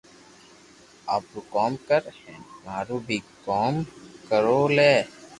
آپرو 1.15 1.41
ڪوم 1.53 1.71
ڪر 1.87 2.01
ھين 2.19 2.41
مارو 2.65 2.97
بي 3.07 3.17
ڪوم 3.45 3.73
ڪرو 4.29 4.59
لي 4.77 4.93